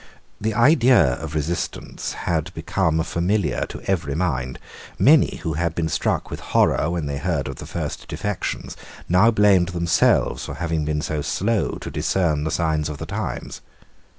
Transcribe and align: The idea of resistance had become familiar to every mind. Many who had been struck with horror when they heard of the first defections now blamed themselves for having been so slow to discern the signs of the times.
The 0.41 0.55
idea 0.55 1.13
of 1.21 1.35
resistance 1.35 2.13
had 2.25 2.51
become 2.55 3.03
familiar 3.03 3.67
to 3.69 3.81
every 3.85 4.15
mind. 4.15 4.57
Many 4.97 5.35
who 5.43 5.53
had 5.53 5.75
been 5.75 5.89
struck 5.89 6.31
with 6.31 6.39
horror 6.39 6.89
when 6.89 7.05
they 7.05 7.19
heard 7.19 7.47
of 7.47 7.57
the 7.57 7.67
first 7.67 8.07
defections 8.07 8.75
now 9.07 9.29
blamed 9.29 9.69
themselves 9.69 10.43
for 10.45 10.55
having 10.55 10.85
been 10.85 11.03
so 11.03 11.21
slow 11.21 11.73
to 11.81 11.91
discern 11.91 12.45
the 12.45 12.49
signs 12.49 12.89
of 12.89 12.97
the 12.97 13.05
times. 13.05 13.61